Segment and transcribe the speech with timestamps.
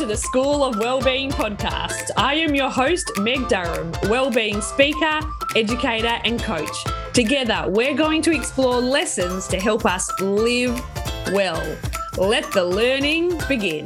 [0.00, 2.10] to the School of Wellbeing podcast.
[2.16, 5.20] I am your host, Meg Durham, wellbeing speaker,
[5.54, 6.74] educator, and coach.
[7.12, 10.80] Together, we're going to explore lessons to help us live
[11.32, 11.62] well.
[12.16, 13.84] Let the learning begin.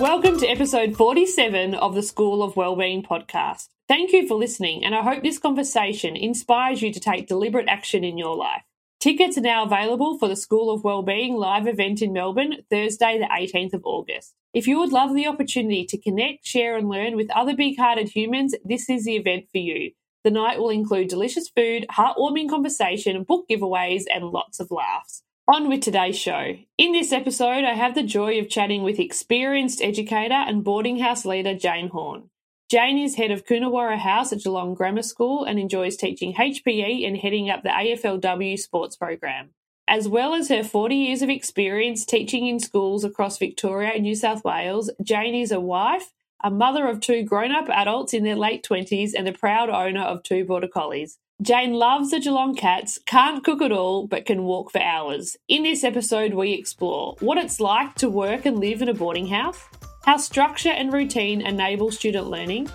[0.00, 3.68] Welcome to episode 47 of the School of Wellbeing podcast.
[3.86, 8.04] Thank you for listening, and I hope this conversation inspires you to take deliberate action
[8.04, 8.62] in your life.
[9.00, 13.26] Tickets are now available for the School of Wellbeing live event in Melbourne, Thursday, the
[13.32, 14.34] 18th of August.
[14.52, 18.08] If you would love the opportunity to connect, share, and learn with other big hearted
[18.08, 19.92] humans, this is the event for you.
[20.24, 25.22] The night will include delicious food, heartwarming conversation, book giveaways, and lots of laughs.
[25.46, 26.56] On with today's show.
[26.76, 31.24] In this episode, I have the joy of chatting with experienced educator and boarding house
[31.24, 32.30] leader Jane Horne.
[32.68, 37.16] Jane is head of Connewarre House at Geelong Grammar School and enjoys teaching HPE and
[37.16, 39.52] heading up the AFLW sports program.
[39.88, 44.14] As well as her 40 years of experience teaching in schools across Victoria and New
[44.14, 46.12] South Wales, Jane is a wife,
[46.44, 50.02] a mother of two grown up adults in their late 20s, and the proud owner
[50.02, 51.16] of two border collies.
[51.40, 55.38] Jane loves the Geelong Cats, can't cook at all, but can walk for hours.
[55.48, 59.28] In this episode, we explore what it's like to work and live in a boarding
[59.28, 59.64] house,
[60.08, 62.66] how structure and routine enable student learning,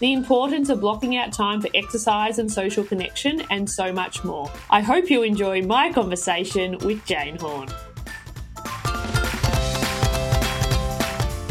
[0.00, 4.50] the importance of blocking out time for exercise and social connection, and so much more.
[4.70, 7.68] I hope you enjoy my conversation with Jane Horne.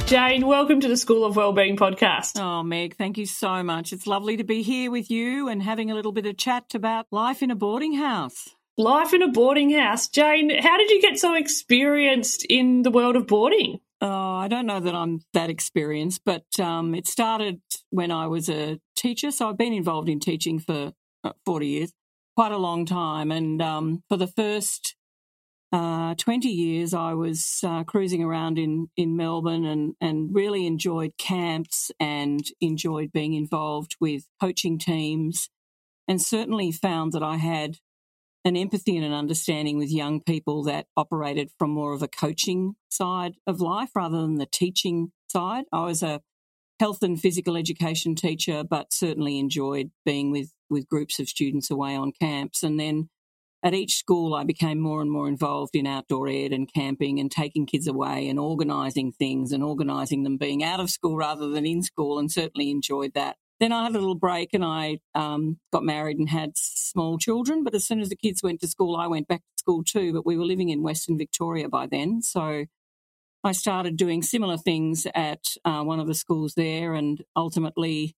[0.07, 2.39] Jane, welcome to the School of Wellbeing podcast.
[2.39, 3.93] Oh, Meg, thank you so much.
[3.93, 7.05] It's lovely to be here with you and having a little bit of chat about
[7.11, 8.55] life in a boarding house.
[8.75, 10.07] Life in a boarding house.
[10.07, 13.81] Jane, how did you get so experienced in the world of boarding?
[13.99, 18.47] Oh, I don't know that I'm that experienced, but um, it started when I was
[18.47, 19.31] a teacher.
[19.31, 21.93] So I've been involved in teaching for uh, 40 years,
[22.35, 23.31] quite a long time.
[23.31, 24.95] And um, for the first
[25.71, 31.17] uh, 20 years, I was uh, cruising around in, in Melbourne and, and really enjoyed
[31.17, 35.49] camps and enjoyed being involved with coaching teams,
[36.07, 37.77] and certainly found that I had
[38.47, 42.75] an empathy and an understanding with young people that operated from more of a coaching
[42.89, 45.65] side of life rather than the teaching side.
[45.73, 46.21] I was a
[46.79, 51.93] health and physical education teacher, but certainly enjoyed being with, with groups of students away
[51.95, 52.63] on camps.
[52.63, 53.09] And then
[53.63, 57.29] at each school, I became more and more involved in outdoor ed and camping and
[57.29, 61.65] taking kids away and organising things and organising them being out of school rather than
[61.65, 63.35] in school, and certainly enjoyed that.
[63.59, 67.63] Then I had a little break and I um, got married and had small children.
[67.63, 70.13] But as soon as the kids went to school, I went back to school too.
[70.13, 72.21] But we were living in Western Victoria by then.
[72.21, 72.65] So
[73.43, 78.15] I started doing similar things at uh, one of the schools there and ultimately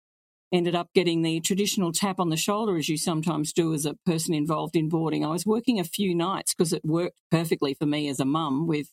[0.50, 3.94] ended up getting the traditional tap on the shoulder, as you sometimes do as a
[4.06, 5.25] person involved in boarding.
[5.25, 8.66] I was working a few nights because it worked perfectly for me as a mum
[8.66, 8.88] with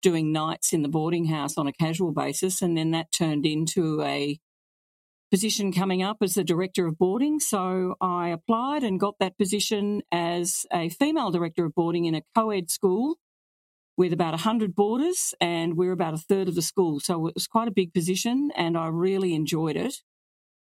[0.00, 2.62] doing nights in the boarding house on a casual basis.
[2.62, 4.38] And then that turned into a
[5.32, 7.40] position coming up as the director of boarding.
[7.40, 12.22] So I applied and got that position as a female director of boarding in a
[12.34, 13.16] co ed school
[13.96, 17.00] with about 100 boarders, and we're about a third of the school.
[17.00, 19.94] So it was quite a big position, and I really enjoyed it.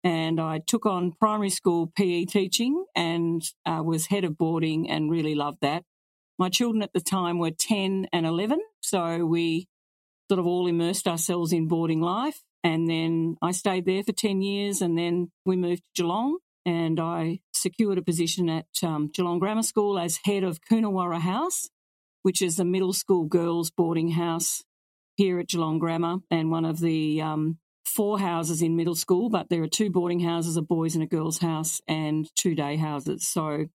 [0.05, 5.11] And I took on primary school PE teaching and uh, was head of boarding and
[5.11, 5.83] really loved that.
[6.39, 9.67] My children at the time were 10 and 11, so we
[10.29, 12.41] sort of all immersed ourselves in boarding life.
[12.63, 16.99] And then I stayed there for 10 years and then we moved to Geelong and
[16.99, 21.69] I secured a position at um, Geelong Grammar School as head of Connewarre House,
[22.21, 24.63] which is a middle school girls boarding house
[25.15, 29.49] here at Geelong Grammar and one of the um, four houses in middle school, but
[29.49, 33.27] there are two boarding houses, a boys and a girls house and two day houses.
[33.27, 33.65] So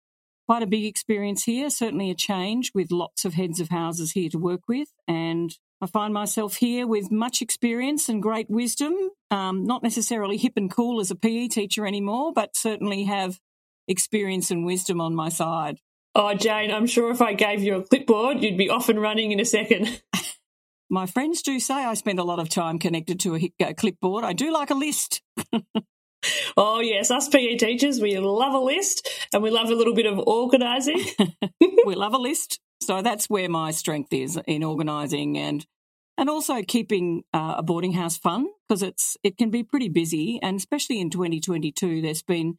[0.47, 4.29] quite a big experience here, certainly a change with lots of heads of houses here
[4.31, 8.94] to work with and I find myself here with much experience and great wisdom,
[9.31, 13.38] um, not necessarily hip and cool as a PE teacher anymore, but certainly have
[13.87, 15.78] experience and wisdom on my side.
[16.14, 19.32] Oh, Jane, I'm sure if I gave you a clipboard, you'd be off and running
[19.32, 20.00] in a second.
[20.90, 24.25] my friends do say I spend a lot of time connected to a, a clipboard.
[24.25, 25.20] I do like a list.
[26.56, 30.06] oh, yes, us PE teachers, we love a list and we love a little bit
[30.06, 31.05] of organising.
[31.84, 32.61] we love a list.
[32.81, 35.67] So that's where my strength is in organising and
[36.19, 40.38] and also keeping uh, a boarding house fun because it's it can be pretty busy
[40.43, 42.58] and especially in 2022 there's been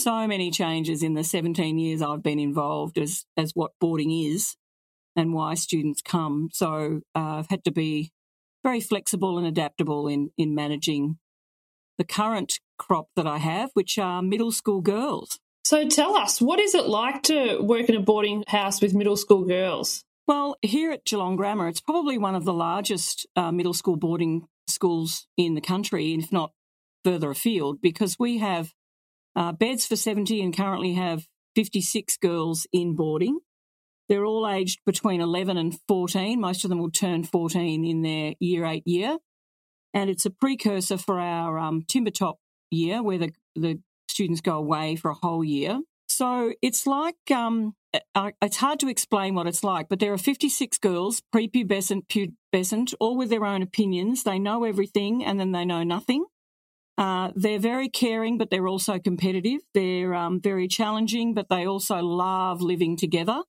[0.00, 4.56] so many changes in the 17 years I've been involved as as what boarding is
[5.16, 6.48] and why students come.
[6.52, 8.12] So uh, I've had to be
[8.62, 11.18] very flexible and adaptable in in managing
[11.98, 15.38] the current crop that I have, which are middle school girls.
[15.64, 19.16] So tell us, what is it like to work in a boarding house with middle
[19.16, 20.04] school girls?
[20.26, 24.46] Well, here at Geelong Grammar, it's probably one of the largest uh, middle school boarding
[24.68, 26.52] schools in the country, if not
[27.02, 28.72] further afield, because we have
[29.36, 31.26] uh, beds for 70 and currently have
[31.56, 33.38] 56 girls in boarding.
[34.08, 36.40] They're all aged between 11 and 14.
[36.40, 39.16] Most of them will turn 14 in their year eight year.
[39.94, 42.34] And it's a precursor for our um, Timbertop
[42.70, 45.80] year where the, the students go away for a whole year.
[46.08, 47.74] So it's like, um,
[48.14, 53.16] it's hard to explain what it's like, but there are 56 girls, prepubescent, pubescent, all
[53.16, 54.22] with their own opinions.
[54.22, 56.24] They know everything and then they know nothing.
[56.96, 59.60] Uh, they're very caring, but they're also competitive.
[59.72, 63.42] They're um, very challenging, but they also love living together.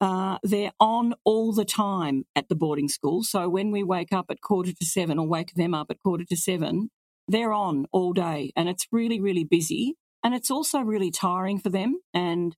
[0.00, 3.22] Uh, they're on all the time at the boarding school.
[3.22, 6.24] So when we wake up at quarter to seven or wake them up at quarter
[6.24, 6.90] to seven,
[7.28, 9.96] they're on all day and it's really, really busy.
[10.24, 12.56] And it's also really tiring for them and,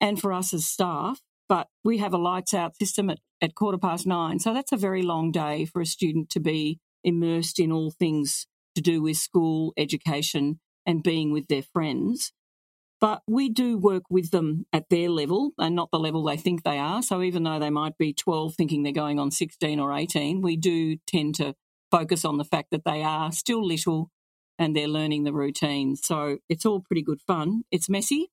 [0.00, 1.20] and for us as staff.
[1.48, 4.38] But we have a lights out system at, at quarter past nine.
[4.40, 8.46] So that's a very long day for a student to be immersed in all things
[8.74, 12.32] to do with school, education, and being with their friends.
[13.00, 16.64] But we do work with them at their level and not the level they think
[16.64, 17.02] they are.
[17.02, 20.56] So even though they might be 12 thinking they're going on 16 or 18, we
[20.56, 21.54] do tend to
[21.90, 24.10] focus on the fact that they are still little
[24.58, 25.96] and they're learning the routine.
[25.96, 27.62] So it's all pretty good fun.
[27.70, 28.30] It's messy.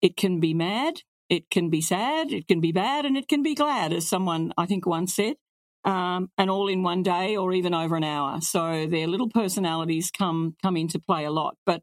[0.00, 1.00] It can be mad.
[1.28, 2.32] It can be sad.
[2.32, 5.34] It can be bad and it can be glad, as someone I think once said.
[5.84, 8.40] Um, and all in one day or even over an hour.
[8.40, 11.56] So their little personalities come come into play a lot.
[11.66, 11.82] But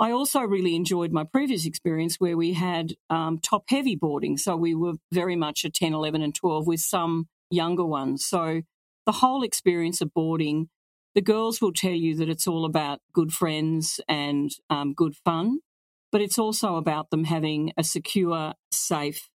[0.00, 4.38] I also really enjoyed my previous experience where we had um, top heavy boarding.
[4.38, 8.24] So we were very much a 10, 11, and 12 with some younger ones.
[8.26, 8.62] So
[9.06, 10.68] the whole experience of boarding,
[11.14, 15.60] the girls will tell you that it's all about good friends and um, good fun,
[16.12, 19.28] but it's also about them having a secure, safe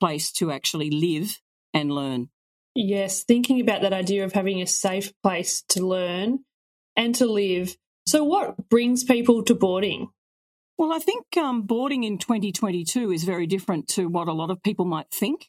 [0.00, 1.40] place to actually live
[1.74, 2.28] and learn.
[2.74, 6.40] Yes, thinking about that idea of having a safe place to learn
[6.96, 10.08] and to live so, what brings people to boarding?
[10.76, 14.62] Well, I think um, boarding in 2022 is very different to what a lot of
[14.62, 15.48] people might think.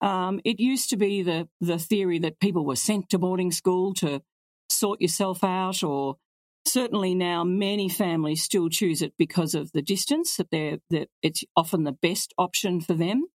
[0.00, 3.92] Um, it used to be the the theory that people were sent to boarding school
[3.94, 4.22] to
[4.68, 6.16] sort yourself out, or
[6.64, 11.44] certainly now many families still choose it because of the distance that they're that it's
[11.56, 13.26] often the best option for them.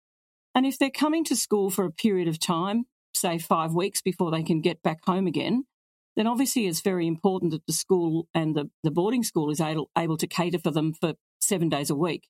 [0.54, 2.84] And if they're coming to school for a period of time,
[3.14, 5.64] say five weeks before they can get back home again,
[6.16, 9.90] then obviously it's very important that the school and the, the boarding school is able,
[9.98, 12.28] able to cater for them for seven days a week.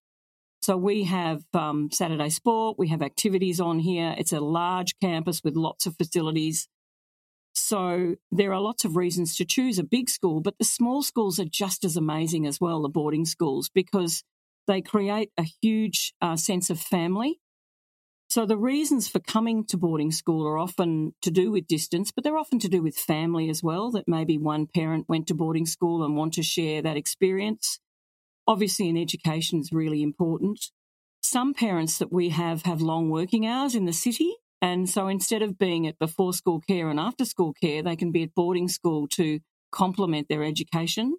[0.64, 4.14] So we have um, Saturday sport, we have activities on here.
[4.16, 6.68] It's a large campus with lots of facilities.
[7.52, 11.38] So there are lots of reasons to choose a big school, but the small schools
[11.38, 14.24] are just as amazing as well, the boarding schools, because
[14.66, 17.40] they create a huge uh, sense of family
[18.34, 22.24] so the reasons for coming to boarding school are often to do with distance, but
[22.24, 25.66] they're often to do with family as well, that maybe one parent went to boarding
[25.66, 27.78] school and want to share that experience.
[28.46, 30.70] Obviously, an education is really important.
[31.22, 34.34] Some parents that we have have long working hours in the city.
[34.60, 38.12] And so instead of being at before school care and after school care, they can
[38.12, 39.40] be at boarding school to
[39.72, 41.16] complement their education.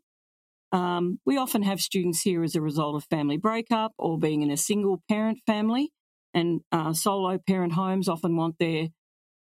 [0.72, 4.52] Um, we often have students here as a result of family breakup or being in
[4.52, 5.92] a single parent family.
[6.34, 8.90] And uh, solo parent homes often want their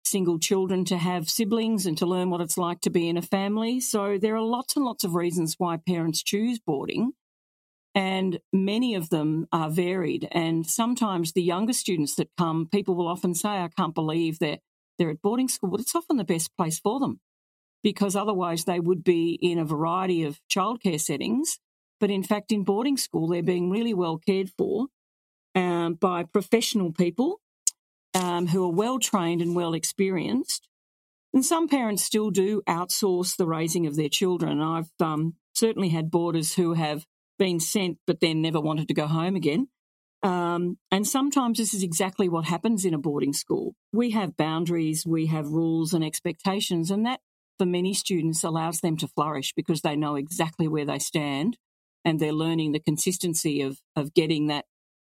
[0.05, 3.21] single children to have siblings and to learn what it's like to be in a
[3.21, 3.79] family.
[3.79, 7.13] So there are lots and lots of reasons why parents choose boarding.
[7.95, 10.27] And many of them are varied.
[10.31, 14.61] And sometimes the younger students that come, people will often say, I can't believe that
[14.97, 15.69] they're at boarding school.
[15.69, 17.19] But it's often the best place for them
[17.83, 21.59] because otherwise they would be in a variety of childcare settings.
[21.99, 24.87] But in fact, in boarding school, they're being really well cared for
[25.53, 27.41] um, by professional people
[28.13, 30.67] um, who are well trained and well experienced.
[31.33, 34.61] And some parents still do outsource the raising of their children.
[34.61, 37.05] I've um, certainly had boarders who have
[37.37, 39.67] been sent but then never wanted to go home again.
[40.23, 43.75] Um, and sometimes this is exactly what happens in a boarding school.
[43.91, 47.19] We have boundaries, we have rules and expectations, and that
[47.59, 51.57] for many students allows them to flourish because they know exactly where they stand
[52.05, 54.65] and they're learning the consistency of, of getting that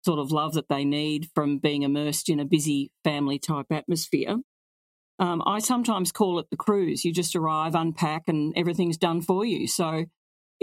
[0.05, 4.37] sort of love that they need from being immersed in a busy family type atmosphere.
[5.19, 7.05] Um, I sometimes call it the cruise.
[7.05, 9.67] You just arrive, unpack, and everything's done for you.
[9.67, 10.05] So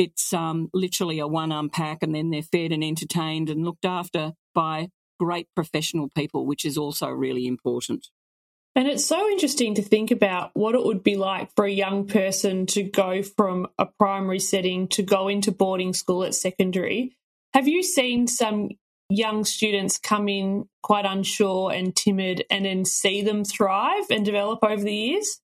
[0.00, 4.33] it's um, literally a one unpack, and then they're fed and entertained and looked after
[4.54, 4.88] by
[5.19, 8.07] great professional people, which is also really important.
[8.75, 12.07] And it's so interesting to think about what it would be like for a young
[12.07, 17.14] person to go from a primary setting to go into boarding school at secondary.
[17.52, 18.71] Have you seen some
[19.11, 24.61] young students come in quite unsure and timid and then see them thrive and develop
[24.62, 25.40] over the years?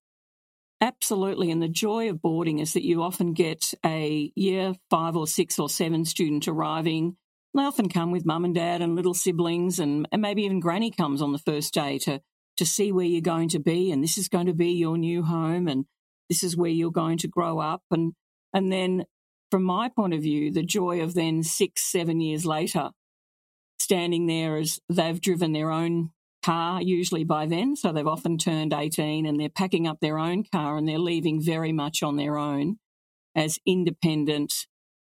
[0.80, 1.50] Absolutely.
[1.50, 5.58] And the joy of boarding is that you often get a year five or six
[5.58, 7.16] or seven student arriving.
[7.54, 10.90] They often come with mum and dad and little siblings, and, and maybe even granny
[10.90, 12.20] comes on the first day to,
[12.58, 13.90] to see where you're going to be.
[13.90, 15.86] And this is going to be your new home, and
[16.28, 17.80] this is where you're going to grow up.
[17.90, 18.12] And,
[18.52, 19.04] and then,
[19.50, 22.90] from my point of view, the joy of then six, seven years later,
[23.78, 26.10] standing there as they've driven their own
[26.46, 27.74] car usually by then.
[27.74, 31.42] So they've often turned 18 and they're packing up their own car and they're leaving
[31.42, 32.76] very much on their own
[33.34, 34.54] as independent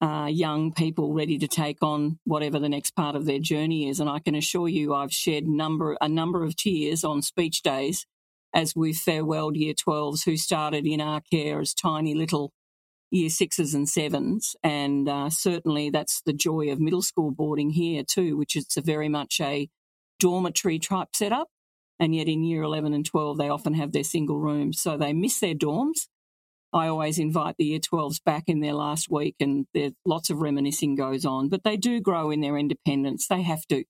[0.02, 4.00] uh, young people ready to take on whatever the next part of their journey is.
[4.00, 8.08] And I can assure you, I've shed number a number of tears on speech days
[8.54, 12.52] as we've farewelled Year 12s who started in our care as tiny little
[13.12, 18.04] Year sixes and sevens, and uh, certainly that's the joy of middle school boarding here
[18.04, 19.68] too, which is very much a
[20.20, 21.48] dormitory type setup.
[22.00, 24.82] And yet in year 11 and 12, they often have their single rooms.
[24.82, 26.08] So they miss their dorms.
[26.72, 30.38] I always invite the year 12s back in their last week, and there's lots of
[30.38, 31.50] reminiscing goes on.
[31.50, 33.28] But they do grow in their independence.
[33.28, 33.84] They have to.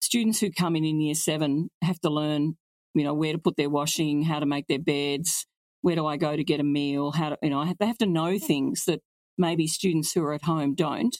[0.00, 2.56] Students who come in in year seven have to learn,
[2.94, 5.46] you know, where to put their washing, how to make their beds,
[5.80, 8.06] where do I go to get a meal, how to, you know, they have to
[8.06, 9.00] know things that
[9.36, 11.16] maybe students who are at home don't.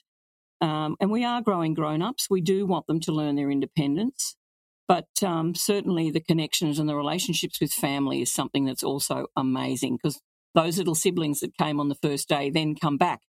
[0.60, 2.28] Um, and we are growing grown ups.
[2.30, 4.36] We do want them to learn their independence.
[4.86, 9.96] But um, certainly the connections and the relationships with family is something that's also amazing
[9.96, 10.20] because
[10.54, 13.20] those little siblings that came on the first day then come back.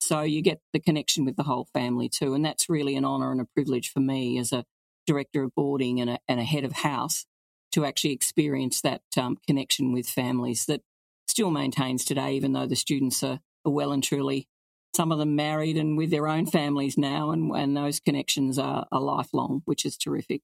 [0.00, 2.34] So you get the connection with the whole family too.
[2.34, 4.64] And that's really an honour and a privilege for me as a
[5.06, 7.26] director of boarding and a, and a head of house
[7.72, 10.80] to actually experience that um, connection with families that
[11.28, 14.48] still maintains today, even though the students are, are well and truly
[14.94, 18.86] some of them married and with their own families now, and, and those connections are,
[18.92, 20.42] are lifelong, which is terrific.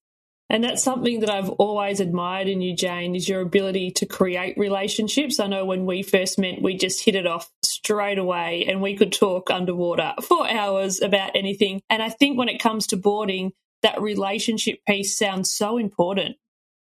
[0.50, 4.56] And that's something that I've always admired in you, Jane, is your ability to create
[4.56, 5.38] relationships.
[5.38, 8.96] I know when we first met, we just hit it off straight away and we
[8.96, 11.82] could talk underwater for hours about anything.
[11.90, 13.52] And I think when it comes to boarding,
[13.82, 16.36] that relationship piece sounds so important.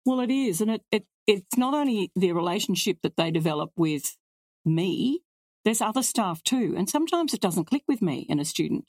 [0.04, 0.60] Well, it is.
[0.60, 4.16] And it, it it's not only the relationship that they develop with
[4.64, 5.22] me,
[5.66, 6.74] there's other staff too.
[6.78, 8.84] And sometimes it doesn't click with me and a student.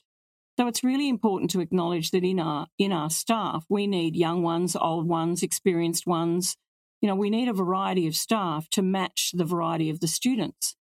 [0.56, 4.42] So it's really important to acknowledge that in our in our staff, we need young
[4.42, 6.56] ones, old ones, experienced ones.
[7.02, 10.76] You know, we need a variety of staff to match the variety of the students.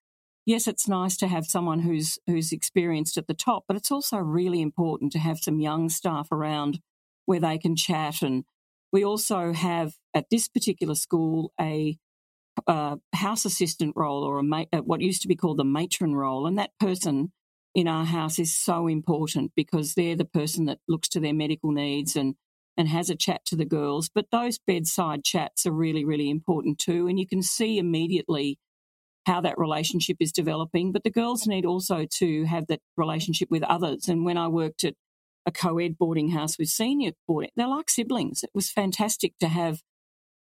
[0.45, 4.17] Yes, it's nice to have someone who's who's experienced at the top, but it's also
[4.17, 6.79] really important to have some young staff around
[7.25, 8.45] where they can chat and
[8.93, 11.97] we also have at this particular school a
[12.67, 16.15] a house assistant role or a ma- uh, what used to be called the matron
[16.15, 17.31] role, and that person
[17.75, 21.71] in our house is so important because they're the person that looks to their medical
[21.71, 22.35] needs and
[22.79, 24.09] and has a chat to the girls.
[24.13, 28.57] But those bedside chats are really really important too, and you can see immediately
[29.27, 30.93] how that relationship is developing.
[30.93, 34.07] But the girls need also to have that relationship with others.
[34.07, 34.93] And when I worked at
[35.45, 38.43] a co-ed boarding house with senior boarding, they're like siblings.
[38.43, 39.81] It was fantastic to have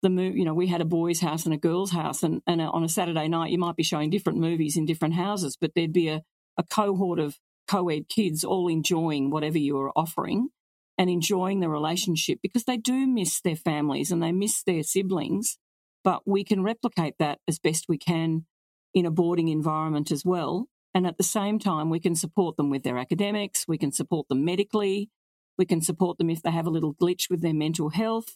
[0.01, 2.61] the move, you know, we had a boys' house and a girls' house, and, and
[2.61, 5.93] on a Saturday night, you might be showing different movies in different houses, but there'd
[5.93, 6.21] be a,
[6.57, 10.49] a cohort of co ed kids all enjoying whatever you were offering
[10.97, 15.57] and enjoying the relationship because they do miss their families and they miss their siblings.
[16.03, 18.45] But we can replicate that as best we can
[18.93, 20.67] in a boarding environment as well.
[20.93, 24.27] And at the same time, we can support them with their academics, we can support
[24.27, 25.09] them medically,
[25.57, 28.35] we can support them if they have a little glitch with their mental health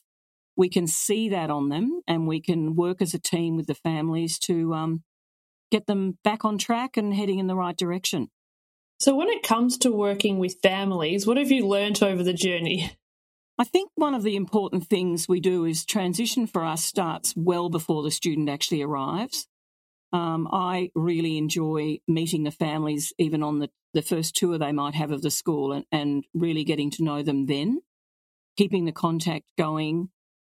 [0.55, 3.75] we can see that on them and we can work as a team with the
[3.75, 5.03] families to um,
[5.71, 8.29] get them back on track and heading in the right direction.
[8.97, 12.91] So, when it comes to working with families, what have you learnt over the journey?
[13.57, 17.69] I think one of the important things we do is transition for us starts well
[17.69, 19.47] before the student actually arrives.
[20.11, 24.95] Um, I really enjoy meeting the families, even on the, the first tour they might
[24.95, 27.81] have of the school, and, and really getting to know them then,
[28.57, 30.09] keeping the contact going,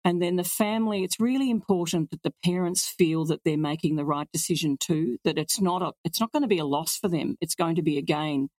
[0.05, 4.05] and then the family, it's really important that the parents feel that they're making the
[4.05, 7.07] right decision too, that it's not a, it's not going to be a loss for
[7.07, 7.35] them.
[7.41, 8.49] It's going to be a gain.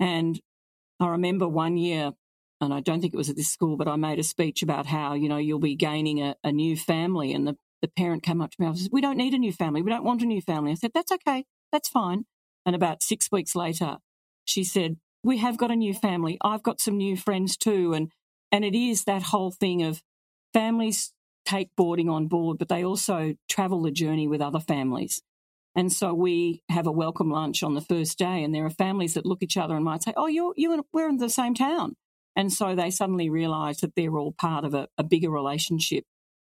[0.00, 0.40] And
[0.98, 2.12] I remember one year,
[2.62, 4.86] and I don't think it was at this school, but I made a speech about
[4.86, 7.34] how, you know, you'll be gaining a, a new family.
[7.34, 9.52] And the, the parent came up to me and said, We don't need a new
[9.52, 9.82] family.
[9.82, 10.72] We don't want a new family.
[10.72, 11.44] I said, That's okay.
[11.72, 12.24] That's fine.
[12.64, 13.98] And about six weeks later,
[14.46, 16.38] she said, We have got a new family.
[16.42, 17.92] I've got some new friends too.
[17.92, 18.10] And
[18.50, 20.02] and it is that whole thing of
[20.52, 21.12] families
[21.44, 25.22] take boarding on board, but they also travel the journey with other families.
[25.74, 29.14] And so we have a welcome lunch on the first day, and there are families
[29.14, 31.94] that look each other and might say, "Oh, you're you we're in the same town,"
[32.36, 36.04] And so they suddenly realize that they're all part of a, a bigger relationship.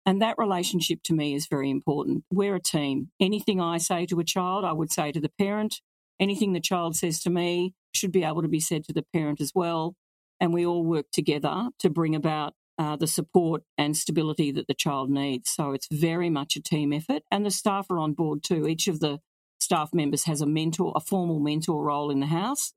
[0.06, 2.24] And that relationship to me is very important.
[2.30, 3.10] We're a team.
[3.20, 5.80] Anything I say to a child, I would say to the parent.
[6.18, 9.40] Anything the child says to me should be able to be said to the parent
[9.40, 9.94] as well.
[10.38, 14.72] And we all work together to bring about uh, the support and stability that the
[14.72, 15.50] child needs.
[15.50, 17.22] So it's very much a team effort.
[17.30, 18.66] And the staff are on board too.
[18.66, 19.18] Each of the
[19.58, 22.72] staff members has a mentor, a formal mentor role in the house.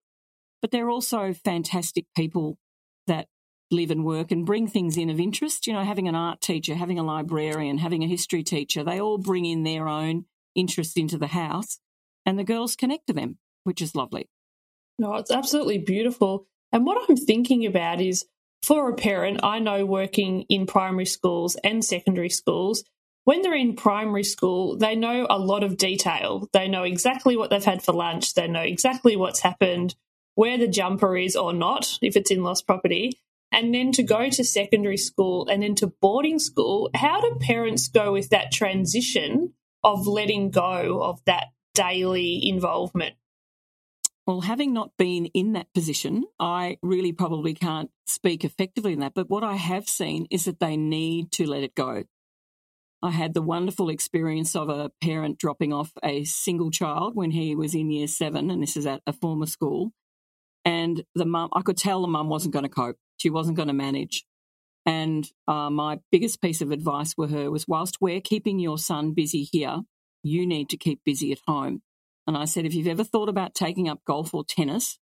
[0.61, 2.57] But they're also fantastic people
[3.07, 3.29] that
[3.71, 5.67] live and work and bring things in of interest.
[5.67, 9.17] You know, having an art teacher, having a librarian, having a history teacher, they all
[9.17, 11.79] bring in their own interest into the house
[12.25, 14.27] and the girls connect to them, which is lovely.
[14.99, 16.45] No, it's absolutely beautiful.
[16.73, 18.25] And what I'm thinking about is
[18.63, 22.83] for a parent, I know working in primary schools and secondary schools,
[23.25, 26.49] when they're in primary school, they know a lot of detail.
[26.53, 29.95] They know exactly what they've had for lunch, they know exactly what's happened,
[30.35, 33.19] where the jumper is or not, if it's in lost property.
[33.51, 37.87] And then to go to secondary school and then to boarding school, how do parents
[37.87, 39.53] go with that transition
[39.83, 43.15] of letting go of that daily involvement?
[44.25, 49.13] Well, having not been in that position, I really probably can't speak effectively in that.
[49.13, 52.03] But what I have seen is that they need to let it go.
[53.01, 57.53] I had the wonderful experience of a parent dropping off a single child when he
[57.53, 59.91] was in year seven, and this is at a former school.
[60.63, 62.95] And the mum, I could tell the mum wasn't going to cope.
[63.17, 64.23] She wasn't going to manage.
[64.85, 69.13] And uh, my biggest piece of advice for her was whilst we're keeping your son
[69.13, 69.81] busy here,
[70.23, 71.81] you need to keep busy at home.
[72.25, 74.97] And I said, if you've ever thought about taking up golf or tennis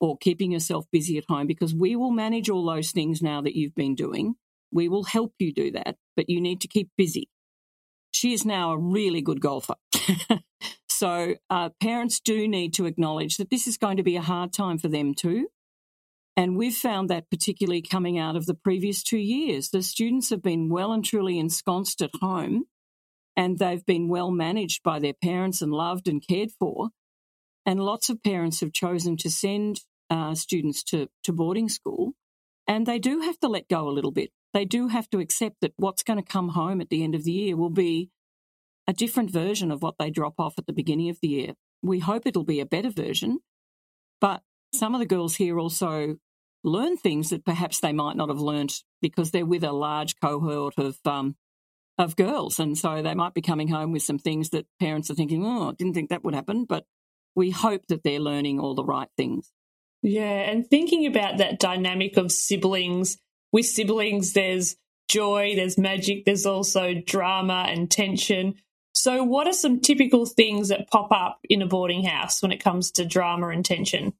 [0.00, 3.54] or keeping yourself busy at home, because we will manage all those things now that
[3.54, 4.34] you've been doing,
[4.72, 7.28] we will help you do that, but you need to keep busy.
[8.10, 9.74] She is now a really good golfer.
[10.88, 14.52] so uh, parents do need to acknowledge that this is going to be a hard
[14.52, 15.48] time for them too.
[16.36, 19.70] And we've found that particularly coming out of the previous two years.
[19.70, 22.64] The students have been well and truly ensconced at home
[23.36, 26.90] and they've been well managed by their parents and loved and cared for.
[27.64, 32.12] And lots of parents have chosen to send uh, students to, to boarding school,
[32.66, 34.30] and they do have to let go a little bit.
[34.54, 37.24] They do have to accept that what's going to come home at the end of
[37.24, 38.10] the year will be
[38.86, 41.54] a different version of what they drop off at the beginning of the year.
[41.82, 43.40] We hope it'll be a better version,
[44.20, 46.16] but some of the girls here also
[46.62, 50.74] learn things that perhaps they might not have learnt because they're with a large cohort
[50.78, 51.36] of um,
[51.98, 52.58] of girls.
[52.58, 55.70] And so they might be coming home with some things that parents are thinking, oh,
[55.70, 56.64] I didn't think that would happen.
[56.64, 56.84] But
[57.34, 59.52] we hope that they're learning all the right things.
[60.02, 60.50] Yeah.
[60.50, 63.18] And thinking about that dynamic of siblings,
[63.52, 64.76] with siblings, there's
[65.08, 68.54] joy, there's magic, there's also drama and tension.
[68.94, 72.62] So, what are some typical things that pop up in a boarding house when it
[72.62, 74.14] comes to drama and tension?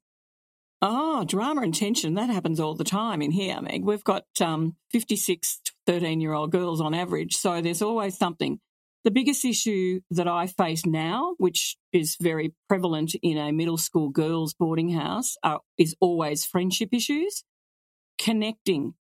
[0.81, 3.83] Oh, drama and tension, that happens all the time in here, Meg.
[3.83, 8.59] We've got um, 56 13 year old girls on average, so there's always something.
[9.03, 14.09] The biggest issue that I face now, which is very prevalent in a middle school
[14.09, 17.43] girls' boarding house, uh, is always friendship issues,
[18.19, 18.93] connecting.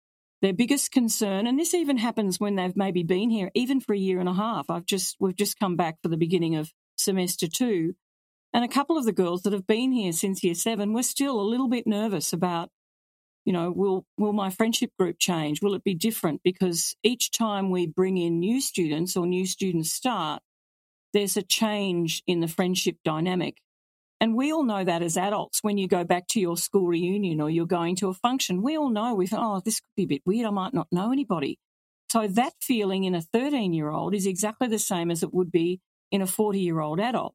[0.43, 3.99] Their biggest concern, and this even happens when they've maybe been here even for a
[3.99, 4.71] year and a half.
[4.71, 7.95] I've just we've just come back for the beginning of semester two,
[8.57, 11.38] and a couple of the girls that have been here since year seven were still
[11.38, 12.71] a little bit nervous about,
[13.45, 15.61] you know, will, will my friendship group change?
[15.61, 16.40] Will it be different?
[16.42, 20.40] Because each time we bring in new students or new students start,
[21.12, 23.59] there's a change in the friendship dynamic.
[24.23, 27.42] And we all know that as adults, when you go back to your school reunion
[27.42, 30.05] or you're going to a function, we all know we thought, oh, this could be
[30.05, 30.47] a bit weird.
[30.47, 31.59] I might not know anybody.
[32.11, 35.53] So that feeling in a 13 year old is exactly the same as it would
[35.53, 37.35] be in a 40 year old adult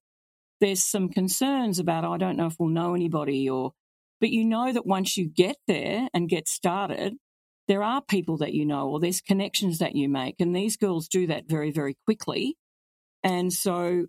[0.62, 3.74] there's some concerns about, oh, I don't know if we'll know anybody or,
[4.22, 7.16] but you know that once you get there and get started,
[7.68, 10.36] there are people that you know or there's connections that you make.
[10.40, 12.56] And these girls do that very, very quickly.
[13.24, 14.06] And so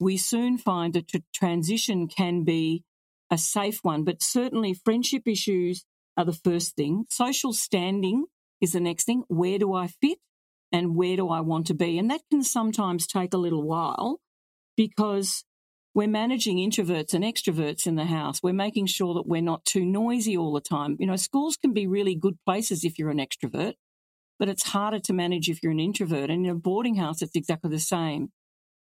[0.00, 2.84] we soon find that the transition can be
[3.30, 5.84] a safe one, but certainly friendship issues
[6.16, 7.04] are the first thing.
[7.10, 8.26] Social standing
[8.60, 9.24] is the next thing.
[9.28, 10.18] Where do I fit
[10.72, 11.98] and where do I want to be?
[11.98, 14.20] And that can sometimes take a little while
[14.76, 15.44] because
[15.98, 18.40] we're managing introverts and extroverts in the house.
[18.40, 20.96] We're making sure that we're not too noisy all the time.
[21.00, 23.74] You know, schools can be really good places if you're an extrovert,
[24.38, 26.30] but it's harder to manage if you're an introvert.
[26.30, 28.28] And in a boarding house, it's exactly the same.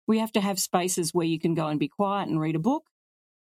[0.07, 2.59] We have to have spaces where you can go and be quiet and read a
[2.59, 2.85] book,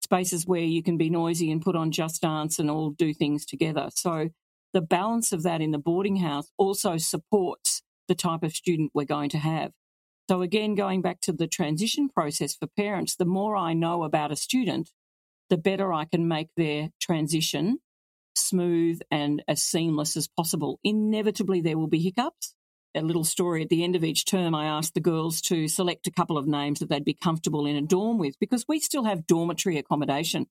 [0.01, 3.45] spaces where you can be noisy and put on Just Dance and all do things
[3.45, 3.89] together.
[3.93, 4.29] So
[4.71, 9.03] the balance of that in the boarding house also supports the type of student we're
[9.03, 9.73] going to have.
[10.29, 14.31] So, again, going back to the transition process for parents, the more I know about
[14.31, 14.91] a student,
[15.49, 17.79] the better I can make their transition
[18.35, 20.79] smooth and as seamless as possible.
[20.83, 22.53] Inevitably, there will be hiccups.
[22.95, 26.07] A little story at the end of each term, I asked the girls to select
[26.07, 29.03] a couple of names that they'd be comfortable in a dorm with because we still
[29.03, 30.47] have dormitory accommodation.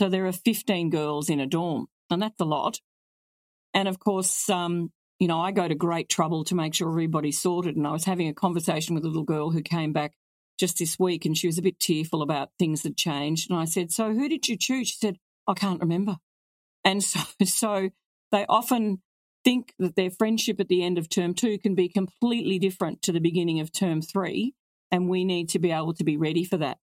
[0.00, 2.80] So there are 15 girls in a dorm, and that's a lot.
[3.74, 7.40] And of course, um, you know, I go to great trouble to make sure everybody's
[7.40, 7.76] sorted.
[7.76, 10.14] And I was having a conversation with a little girl who came back
[10.58, 13.50] just this week and she was a bit tearful about things that changed.
[13.50, 14.88] And I said, So who did you choose?
[14.88, 16.16] She said, I can't remember.
[16.84, 17.90] And so, so
[18.32, 19.02] they often
[19.44, 23.12] think that their friendship at the end of term two can be completely different to
[23.12, 24.54] the beginning of term three.
[24.90, 26.78] And we need to be able to be ready for that.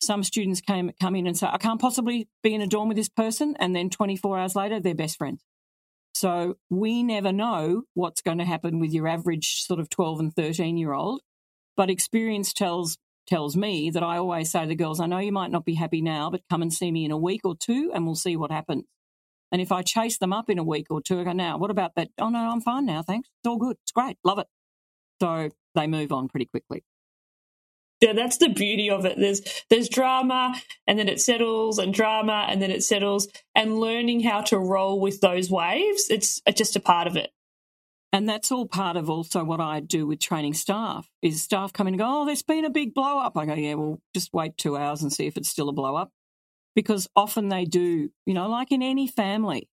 [0.00, 2.96] Some students came, come in and say, I can't possibly be in a dorm with
[2.96, 3.56] this person.
[3.58, 5.42] And then 24 hours later, they're best friends.
[6.16, 10.34] So we never know what's going to happen with your average sort of 12 and
[10.34, 11.20] 13 year old.
[11.76, 15.30] But experience tells tells me that I always say to the girls, I know you
[15.30, 17.90] might not be happy now, but come and see me in a week or two
[17.92, 18.84] and we'll see what happens.
[19.52, 21.70] And if I chase them up in a week or two, I go, now, what
[21.70, 22.08] about that?
[22.16, 23.02] Oh, no, I'm fine now.
[23.02, 23.28] Thanks.
[23.28, 23.76] It's all good.
[23.82, 24.16] It's great.
[24.24, 24.46] Love it.
[25.20, 26.82] So they move on pretty quickly.
[28.00, 29.18] Yeah, that's the beauty of it.
[29.18, 30.54] There's there's drama
[30.86, 35.00] and then it settles and drama and then it settles and learning how to roll
[35.00, 37.30] with those waves, it's uh, just a part of it.
[38.12, 41.86] And that's all part of also what I do with training staff is staff come
[41.86, 43.36] in and go, oh, there's been a big blow up.
[43.36, 45.96] I go, yeah, well, just wait two hours and see if it's still a blow
[45.96, 46.10] up.
[46.74, 49.68] Because often they do, you know, like in any family,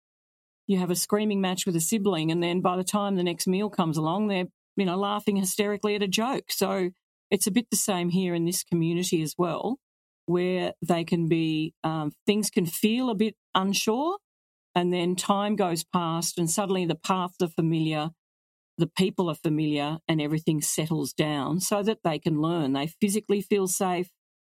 [0.67, 3.47] you have a screaming match with a sibling, and then by the time the next
[3.49, 6.45] meal comes along, they're, you know, laughing hysterically at a joke.
[6.49, 6.91] So
[7.33, 9.79] it's a bit the same here in this community as well,
[10.27, 14.19] where they can be, um, things can feel a bit unsure,
[14.77, 18.11] and then time goes past, and suddenly the paths are familiar
[18.79, 22.73] the people are familiar and everything settles down so that they can learn.
[22.73, 24.09] They physically feel safe,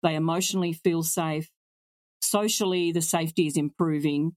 [0.02, 1.50] they emotionally feel safe,
[2.22, 4.32] socially, the safety is improving.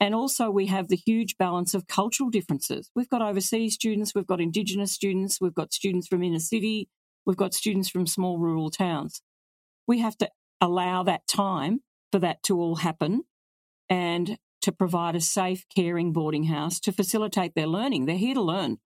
[0.00, 2.90] And also, we have the huge balance of cultural differences.
[2.94, 6.88] We've got overseas students, we've got Indigenous students, we've got students from inner city,
[7.28, 9.20] we've got students from small rural towns.
[9.86, 13.22] We have to allow that time for that to all happen
[13.88, 18.06] and to provide a safe, caring boarding house to facilitate their learning.
[18.06, 18.78] They're here to learn.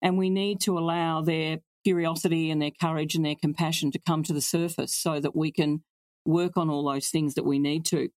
[0.00, 4.22] And we need to allow their curiosity and their courage and their compassion to come
[4.24, 5.84] to the surface so that we can
[6.24, 8.08] work on all those things that we need to.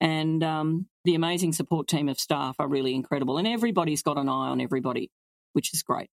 [0.00, 3.36] And um, the amazing support team of staff are really incredible.
[3.38, 5.10] And everybody's got an eye on everybody,
[5.52, 6.08] which is great.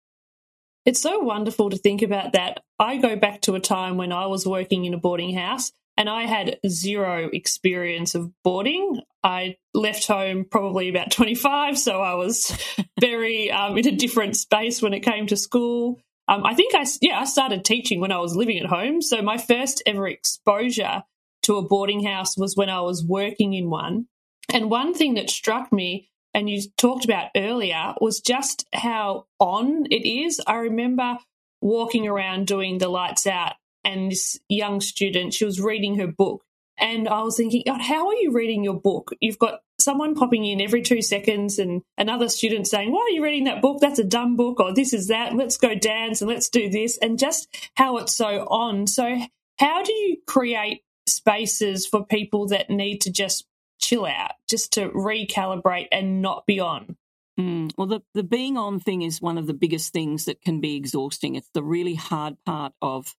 [0.88, 2.62] It's so wonderful to think about that.
[2.80, 6.08] I go back to a time when I was working in a boarding house and
[6.08, 9.02] I had zero experience of boarding.
[9.21, 12.58] I left home probably about 25, so I was
[13.02, 16.00] very um, in a different space when it came to school.
[16.30, 19.21] Um, I think I yeah I started teaching when I was living at home, so
[19.21, 21.04] my first ever exposure
[21.43, 24.06] to a boarding house was when I was working in one.
[24.54, 29.88] And one thing that struck me, and you talked about earlier, was just how on
[29.89, 30.39] it is.
[30.45, 31.17] I remember
[31.62, 36.43] walking around doing the lights out and this young student, she was reading her book.
[36.78, 39.13] And I was thinking, God, how are you reading your book?
[39.19, 43.23] You've got someone popping in every two seconds and another student saying, Why are you
[43.23, 43.80] reading that book?
[43.82, 45.36] That's a dumb book, or this is that.
[45.36, 47.00] Let's go dance and let's do this.
[47.00, 48.86] And just how it's so on.
[48.86, 49.17] So,
[49.58, 53.46] how do you create spaces for people that need to just
[53.79, 56.97] chill out, just to recalibrate and not be on?
[57.39, 60.59] Mm, well, the, the being on thing is one of the biggest things that can
[60.59, 61.35] be exhausting.
[61.35, 63.15] It's the really hard part of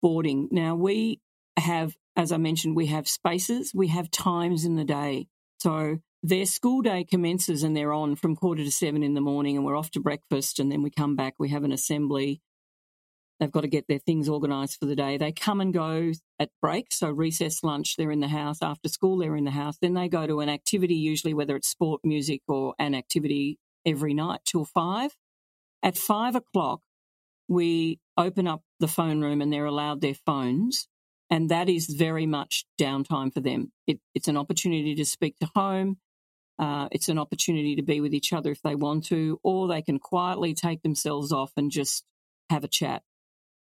[0.00, 0.48] boarding.
[0.52, 1.20] Now, we
[1.58, 5.26] have, as I mentioned, we have spaces, we have times in the day.
[5.58, 9.56] So their school day commences and they're on from quarter to seven in the morning,
[9.56, 12.40] and we're off to breakfast, and then we come back, we have an assembly.
[13.42, 15.16] They've got to get their things organised for the day.
[15.16, 16.92] They come and go at break.
[16.92, 18.62] So, recess, lunch, they're in the house.
[18.62, 19.78] After school, they're in the house.
[19.82, 24.14] Then they go to an activity, usually whether it's sport, music, or an activity every
[24.14, 25.16] night till five.
[25.82, 26.82] At five o'clock,
[27.48, 30.86] we open up the phone room and they're allowed their phones.
[31.28, 33.72] And that is very much downtime for them.
[33.88, 35.96] It, it's an opportunity to speak to home.
[36.60, 39.82] Uh, it's an opportunity to be with each other if they want to, or they
[39.82, 42.04] can quietly take themselves off and just
[42.48, 43.02] have a chat.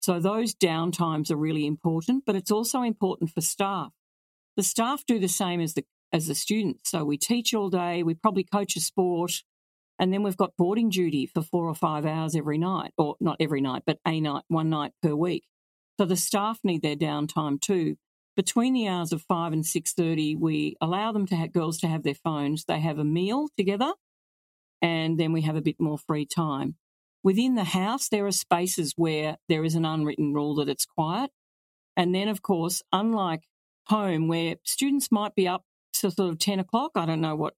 [0.07, 3.91] So those downtimes are really important, but it's also important for staff.
[4.57, 6.93] The staff do the same as the as the students.
[6.93, 9.43] So we teach all day, we probably coach a sport,
[9.99, 13.39] and then we've got boarding duty for four or five hours every night, or not
[13.41, 15.43] every night, but a night, one night per week.
[15.99, 17.97] So the staff need their downtime too.
[18.37, 21.89] Between the hours of five and six thirty, we allow them to have girls to
[21.89, 22.67] have their phones.
[22.67, 23.93] They have a meal together,
[24.81, 26.77] and then we have a bit more free time.
[27.27, 31.33] Within the house, there are spaces where there is an unwritten rule that it's quiet.
[31.97, 33.43] And then, of course, unlike
[33.89, 37.55] home, where students might be up to sort of 10 o'clock, I don't know what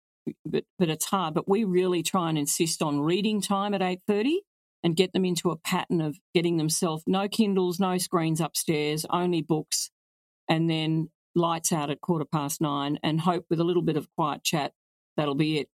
[0.47, 1.35] but but it's hard.
[1.35, 4.41] But we really try and insist on reading time at eight thirty
[4.83, 9.43] and get them into a pattern of getting themselves no Kindles, no screens upstairs, only
[9.43, 9.91] books,
[10.49, 14.09] and then lights out at quarter past nine, and hope with a little bit of
[14.17, 14.73] quiet chat
[15.19, 15.69] that'll be it.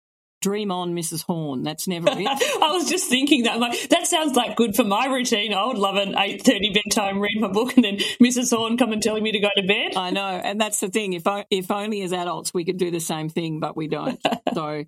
[0.40, 1.24] Dream on, Mrs.
[1.24, 1.62] Horne.
[1.62, 2.26] That's never it.
[2.62, 3.59] I was just thinking that.
[3.59, 5.53] like, that sounds like good for my routine.
[5.53, 8.55] I would love an eight thirty bedtime, read my book, and then Mrs.
[8.55, 9.96] Horne come and telling me to go to bed.
[9.96, 11.12] I know, and that's the thing.
[11.12, 14.18] If I, if only as adults we could do the same thing, but we don't.
[14.55, 14.85] so,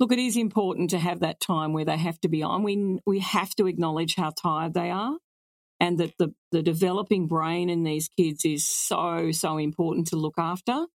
[0.00, 2.62] look, it is important to have that time where they have to be on.
[2.62, 5.18] We we have to acknowledge how tired they are,
[5.80, 10.38] and that the the developing brain in these kids is so so important to look
[10.38, 10.86] after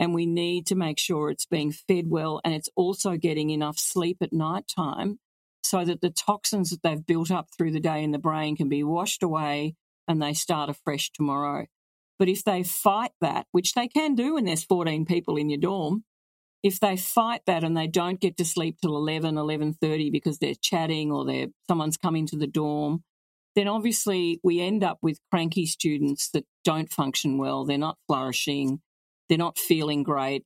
[0.00, 3.78] and we need to make sure it's being fed well and it's also getting enough
[3.78, 5.20] sleep at night time
[5.62, 8.70] so that the toxins that they've built up through the day in the brain can
[8.70, 9.74] be washed away
[10.08, 11.66] and they start afresh tomorrow.
[12.18, 15.60] But if they fight that, which they can do when there's 14 people in your
[15.60, 16.04] dorm,
[16.62, 20.54] if they fight that and they don't get to sleep till 11, 11.30 because they're
[20.54, 23.04] chatting or they're, someone's coming to the dorm,
[23.54, 27.64] then obviously we end up with cranky students that don't function well.
[27.64, 28.80] They're not flourishing.
[29.30, 30.44] They're not feeling great.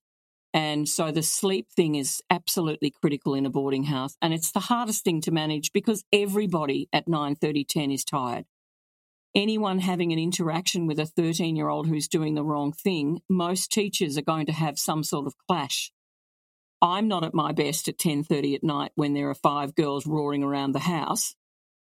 [0.52, 4.16] And so the sleep thing is absolutely critical in a boarding house.
[4.22, 8.44] And it's the hardest thing to manage because everybody at 9, 30, 10 is tired.
[9.34, 13.72] Anyone having an interaction with a 13 year old who's doing the wrong thing, most
[13.72, 15.90] teachers are going to have some sort of clash.
[16.80, 20.44] I'm not at my best at 10:30 at night when there are five girls roaring
[20.44, 21.34] around the house.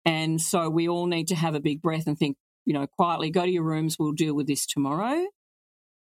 [0.06, 3.30] And so we all need to have a big breath and think, you know, quietly
[3.30, 5.28] go to your rooms, we'll deal with this tomorrow.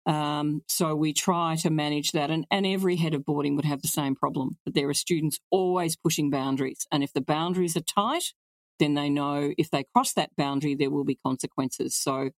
[0.05, 3.81] Um, so we try to manage that, and, and every head of boarding would have
[3.81, 4.57] the same problem.
[4.65, 8.33] But there are students always pushing boundaries, and if the boundaries are tight,
[8.79, 11.95] then they know if they cross that boundary, there will be consequences.
[11.95, 12.31] So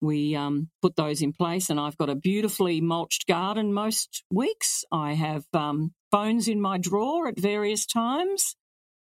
[0.00, 4.84] we um, put those in place, and I've got a beautifully mulched garden most weeks.
[4.90, 8.56] I have um, phones in my drawer at various times.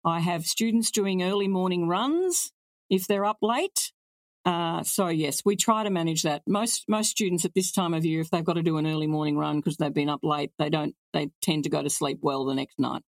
[0.06, 2.52] I have students doing early morning runs
[2.90, 3.93] if they're up late.
[4.46, 6.42] Uh, so yes, we try to manage that.
[6.48, 9.08] Most most students at this time of year, if they've got to do an early
[9.08, 10.96] morning run because they've been up late, they don't.
[11.14, 13.04] They tend to go to sleep well the next night.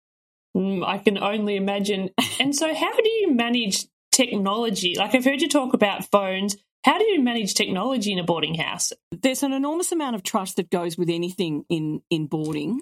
[0.56, 2.12] Mm, I can only imagine.
[2.40, 4.96] and so, how do you manage technology?
[4.96, 6.56] Like I've heard you talk about phones.
[6.86, 8.92] How do you manage technology in a boarding house?
[9.12, 12.82] There's an enormous amount of trust that goes with anything in in boarding,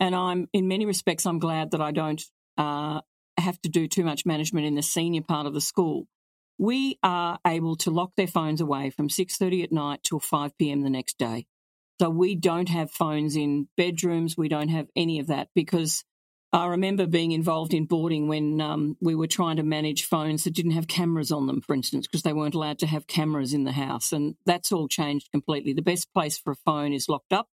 [0.00, 2.22] and I'm in many respects I'm glad that I don't
[2.58, 3.02] uh,
[3.38, 6.08] have to do too much management in the senior part of the school
[6.58, 10.82] we are able to lock their phones away from 6.30 at night till 5 p.m.
[10.82, 11.46] the next day.
[12.00, 14.36] So we don't have phones in bedrooms.
[14.36, 16.04] We don't have any of that because
[16.52, 20.54] I remember being involved in boarding when um, we were trying to manage phones that
[20.54, 23.64] didn't have cameras on them, for instance, because they weren't allowed to have cameras in
[23.64, 24.12] the house.
[24.12, 25.72] And that's all changed completely.
[25.72, 27.48] The best place for a phone is locked up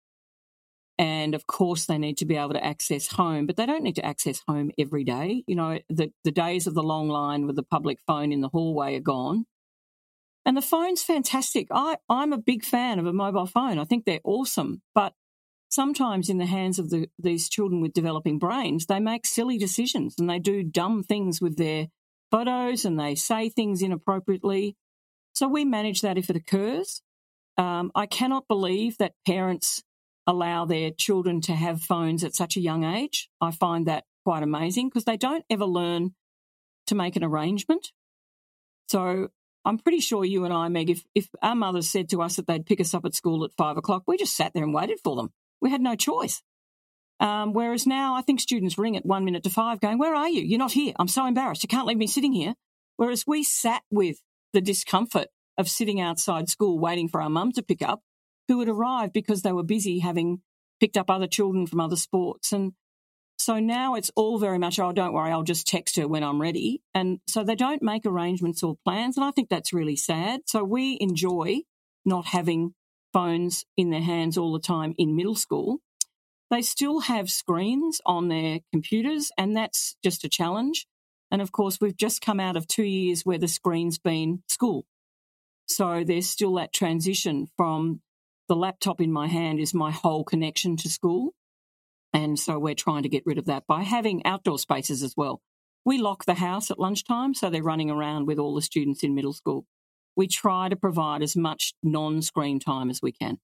[0.98, 3.96] and of course, they need to be able to access home, but they don't need
[3.96, 5.44] to access home every day.
[5.46, 8.50] You know, the, the days of the long line with the public phone in the
[8.50, 9.46] hallway are gone.
[10.46, 11.68] And the phone's fantastic.
[11.72, 13.80] I, I'm a big fan of a mobile phone.
[13.80, 14.82] I think they're awesome.
[14.94, 15.14] But
[15.70, 20.16] sometimes in the hands of the, these children with developing brains, they make silly decisions
[20.18, 21.88] and they do dumb things with their
[22.32, 24.78] photos and they say things inappropriately.
[25.34, 27.02] So we manage that if it occurs.
[27.58, 29.84] Um, I cannot believe that parents
[30.28, 33.30] allow their children to have phones at such a young age.
[33.42, 36.16] I find that quite amazing because they don't ever learn
[36.88, 37.92] to make an arrangement.
[38.88, 39.30] So
[39.64, 42.48] I'm pretty sure you and I, Meg, if, if our mothers said to us that
[42.48, 45.00] they'd pick us up at school at five o'clock, we just sat there and waited
[45.04, 45.32] for them.
[45.62, 46.42] We had no choice.
[47.20, 50.30] Um, whereas now I think students ring at one minute to five going, Where are
[50.30, 50.42] you?
[50.42, 50.94] You're not here.
[51.00, 51.64] I'm so embarrassed.
[51.64, 52.56] You can't leave me sitting here.
[52.98, 54.18] Whereas we sat with
[54.54, 58.02] the discomfort of sitting outside school waiting for our mum to pick up
[58.48, 60.42] who had arrived because they were busy having
[60.80, 62.52] picked up other children from other sports.
[62.52, 62.74] And
[63.38, 66.42] so now it's all very much, oh, don't worry, I'll just text her when I'm
[66.42, 66.82] ready.
[66.94, 69.18] And so they don't make arrangements or plans.
[69.18, 70.42] And I think that's really sad.
[70.46, 71.62] So we enjoy
[72.06, 72.74] not having
[73.14, 75.80] phones in their hands all the time in middle school.
[76.52, 80.86] They still have screens on their computers, and that's just a challenge.
[81.32, 84.86] And of course, we've just come out of two years where the screen's been school.
[85.68, 88.02] So there's still that transition from
[88.48, 91.34] the laptop in my hand is my whole connection to school.
[92.14, 95.42] And so we're trying to get rid of that by having outdoor spaces as well.
[95.84, 99.14] We lock the house at lunchtime, so they're running around with all the students in
[99.14, 99.66] middle school.
[100.16, 103.40] We try to provide as much non screen time as we can.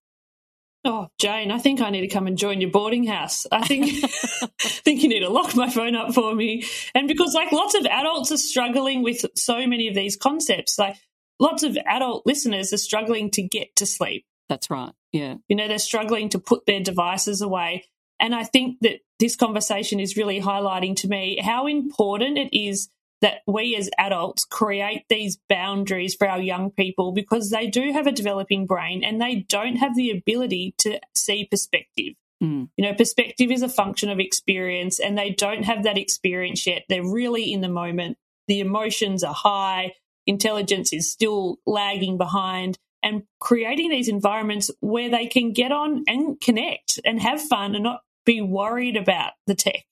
[0.84, 3.46] Oh, Jane, I think I need to come and join your boarding house.
[3.52, 6.64] I think I think you need to lock my phone up for me.
[6.96, 10.96] And because like lots of adults are struggling with so many of these concepts, like
[11.40, 14.26] lots of adult listeners are struggling to get to sleep.
[14.50, 14.92] That's right.
[15.12, 15.36] Yeah.
[15.48, 17.86] You know, they're struggling to put their devices away.
[18.20, 22.90] And I think that this conversation is really highlighting to me how important it is
[23.22, 28.08] that we as adults create these boundaries for our young people because they do have
[28.08, 32.16] a developing brain and they don't have the ability to see perspective.
[32.44, 32.70] Mm.
[32.78, 36.84] You know, perspective is a function of experience and they don't have that experience yet.
[36.90, 38.18] They're really in the moment.
[38.48, 39.94] The emotions are high,
[40.26, 46.40] intelligence is still lagging behind and creating these environments where they can get on and
[46.40, 49.84] connect and have fun and not be worried about the tech.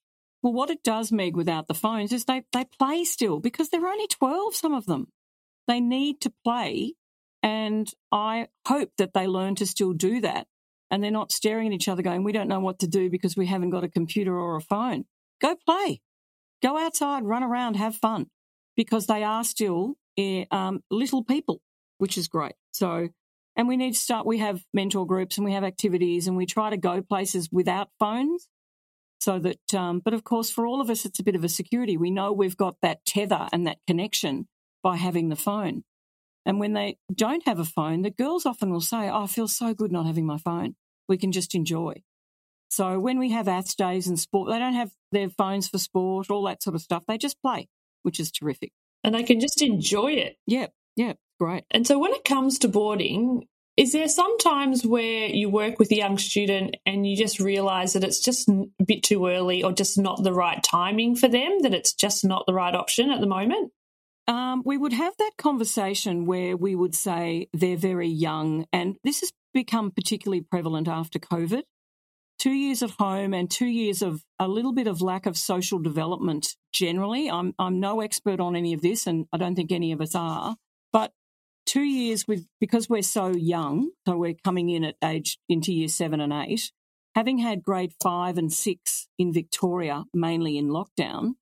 [0.41, 3.87] Well, what it does, Meg, without the phones is they, they play still because they're
[3.87, 5.07] only 12, some of them.
[5.67, 6.93] They need to play.
[7.43, 10.47] And I hope that they learn to still do that.
[10.91, 13.37] And they're not staring at each other going, we don't know what to do because
[13.37, 15.05] we haven't got a computer or a phone.
[15.41, 16.01] Go play.
[16.61, 18.27] Go outside, run around, have fun
[18.75, 21.61] because they are still eh, um, little people,
[21.99, 22.53] which is great.
[22.71, 23.09] So,
[23.55, 26.45] and we need to start, we have mentor groups and we have activities and we
[26.45, 28.47] try to go places without phones
[29.19, 31.49] so that, um, but of course, for all of us, it's a bit of a
[31.49, 31.97] security.
[31.97, 34.47] We know we've got that tether and that connection
[34.81, 35.83] by having the phone.
[36.45, 39.49] And when they don't have a phone, the girls often will say, oh, I feel
[39.49, 40.75] so good not having my phone.
[41.09, 42.01] We can just enjoy.
[42.69, 46.29] So when we have aths days and sport, they don't have their phones for sport,
[46.29, 47.03] all that sort of stuff.
[47.07, 47.67] They just play,
[48.03, 48.71] which is terrific.
[49.03, 50.37] And they can just enjoy it.
[50.45, 51.63] Yeah, yeah, great.
[51.71, 53.47] And so when it comes to boarding,
[53.77, 58.03] is there sometimes where you work with a young student and you just realize that
[58.03, 61.73] it's just a bit too early or just not the right timing for them, that
[61.73, 63.71] it's just not the right option at the moment?
[64.27, 69.21] Um, we would have that conversation where we would say they're very young, and this
[69.21, 71.63] has become particularly prevalent after COVID.
[72.37, 75.79] Two years of home and two years of a little bit of lack of social
[75.79, 77.29] development generally.
[77.29, 80.13] I'm, I'm no expert on any of this, and I don't think any of us
[80.15, 80.57] are.
[81.69, 85.87] Two years with because we're so young, so we're coming in at age into year
[85.87, 86.71] seven and eight,
[87.13, 91.33] having had grade five and six in Victoria, mainly in lockdown,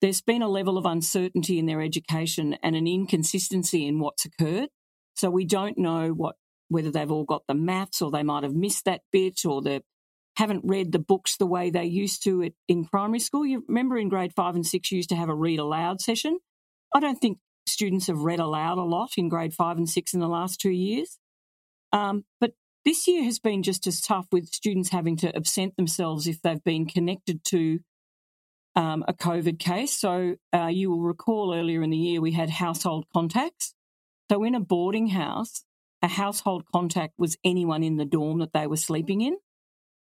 [0.00, 4.70] there's been a level of uncertainty in their education and an inconsistency in what's occurred.
[5.16, 6.36] So we don't know what
[6.70, 9.82] whether they've all got the maths or they might have missed that bit or they
[10.38, 13.44] haven't read the books the way they used to in primary school.
[13.44, 16.38] You remember in grade five and six, you used to have a read aloud session.
[16.94, 20.20] I don't think students have read aloud a lot in grade five and six in
[20.20, 21.18] the last two years.
[21.92, 22.52] Um, but
[22.84, 26.64] this year has been just as tough with students having to absent themselves if they've
[26.64, 27.80] been connected to
[28.74, 29.92] um, a COVID case.
[29.92, 33.74] So uh, you will recall earlier in the year we had household contacts.
[34.30, 35.64] So in a boarding house,
[36.00, 39.36] a household contact was anyone in the dorm that they were sleeping in.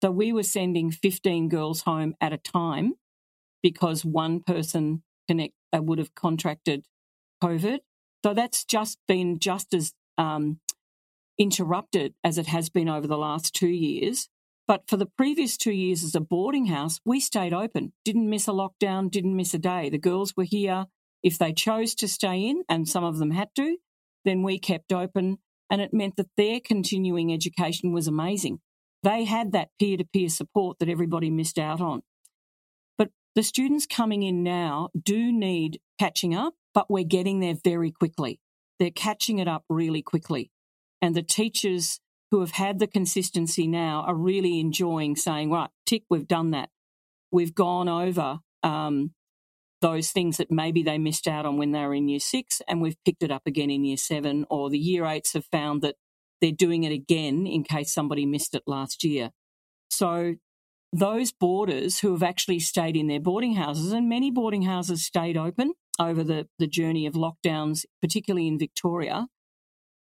[0.02, 2.94] So we were sending 15 girls home at a time
[3.62, 6.84] because one person connect, uh, would have contracted
[7.42, 7.78] COVID.
[8.24, 10.60] So that's just been just as um,
[11.38, 14.28] interrupted as it has been over the last two years.
[14.66, 18.48] But for the previous two years as a boarding house, we stayed open, didn't miss
[18.48, 19.90] a lockdown, didn't miss a day.
[19.90, 20.86] The girls were here.
[21.22, 23.76] If they chose to stay in, and some of them had to,
[24.24, 25.38] then we kept open.
[25.70, 28.60] And it meant that their continuing education was amazing.
[29.02, 32.02] They had that peer to peer support that everybody missed out on.
[32.98, 37.90] But the students coming in now do need catching up but we're getting there very
[37.90, 38.38] quickly.
[38.78, 40.50] They're catching it up really quickly.
[41.00, 46.02] And the teachers who have had the consistency now are really enjoying saying, right, tick,
[46.10, 46.68] we've done that.
[47.32, 49.12] We've gone over um,
[49.80, 52.82] those things that maybe they missed out on when they were in year six, and
[52.82, 55.94] we've picked it up again in year seven, or the year eights have found that
[56.42, 59.30] they're doing it again in case somebody missed it last year.
[59.88, 60.34] So
[60.98, 65.36] those boarders who have actually stayed in their boarding houses, and many boarding houses stayed
[65.36, 69.26] open over the, the journey of lockdowns, particularly in Victoria,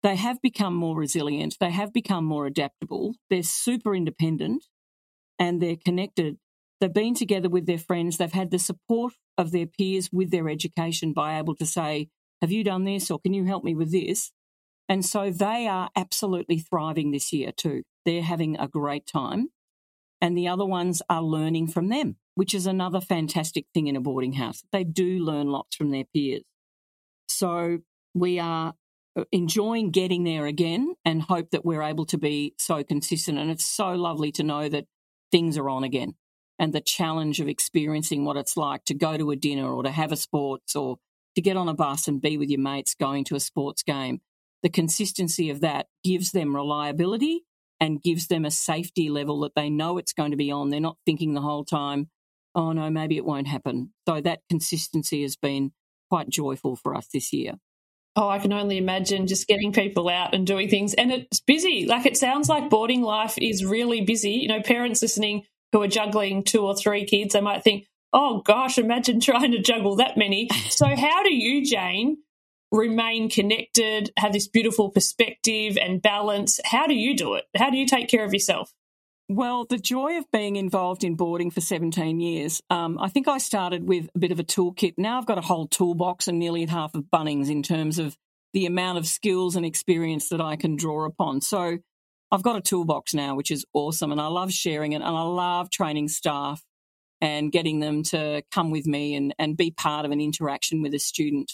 [0.03, 1.57] they have become more resilient.
[1.61, 3.15] They have become more adaptable.
[3.31, 4.67] They're super independent
[5.39, 6.37] and they're connected.
[6.81, 8.19] They've been together with their friends.
[8.19, 12.09] They've had the support of their peers with their education by able to say,
[12.43, 13.11] Have you done this?
[13.11, 14.33] or Can you help me with this?
[14.91, 17.85] And so they are absolutely thriving this year too.
[18.05, 19.49] They're having a great time.
[20.25, 24.01] And the other ones are learning from them which is another fantastic thing in a
[24.01, 24.63] boarding house.
[24.73, 26.43] They do learn lots from their peers.
[27.29, 27.79] So
[28.13, 28.75] we are
[29.17, 33.39] uh, enjoying getting there again and hope that we're able to be so consistent.
[33.39, 34.87] And it's so lovely to know that
[35.31, 36.15] things are on again
[36.59, 39.91] and the challenge of experiencing what it's like to go to a dinner or to
[39.91, 40.99] have a sports or
[41.35, 44.21] to get on a bus and be with your mates going to a sports game.
[44.63, 47.45] The consistency of that gives them reliability
[47.85, 50.71] and gives them a safety level that they know it's going to be on.
[50.71, 52.09] They're not thinking the whole time,
[52.55, 53.93] oh no, maybe it won't happen.
[54.09, 55.71] So that consistency has been
[56.09, 57.57] quite joyful for us this year.
[58.17, 60.95] Oh, I can only imagine just getting people out and doing things.
[60.95, 61.85] And it's busy.
[61.85, 64.31] Like it sounds like boarding life is really busy.
[64.31, 68.41] You know, parents listening who are juggling two or three kids, they might think, oh
[68.47, 70.49] gosh, imagine trying to juggle that many.
[70.71, 72.17] So, how do you, Jane,
[72.75, 76.61] remain connected, have this beautiful perspective and balance?
[76.65, 77.45] How do you do it?
[77.57, 78.73] How do you take care of yourself?
[79.29, 83.39] Well, the joy of being involved in boarding for 17 years, um, I think I
[83.39, 84.95] started with a bit of a toolkit.
[84.99, 88.17] Now I've got a whole toolbox and nearly half of Bunnings in terms of
[88.53, 91.41] the amount of skills and experience that I can draw upon.
[91.41, 91.79] So
[92.31, 94.13] I've got a toolbox now, which is awesome.
[94.13, 94.97] And I love sharing it.
[94.97, 96.63] And I love training staff
[97.21, 100.93] and getting them to come with me and, and be part of an interaction with
[100.93, 101.53] a student.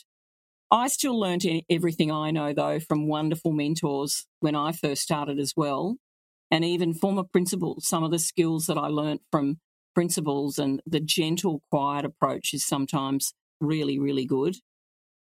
[0.71, 5.55] I still learned everything I know, though, from wonderful mentors when I first started as
[5.57, 5.97] well
[6.51, 7.87] and even former principals.
[7.87, 9.59] Some of the skills that I learnt from
[9.95, 14.57] principals and the gentle, quiet approach is sometimes really, really good.